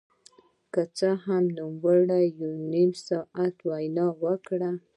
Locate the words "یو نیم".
2.41-2.91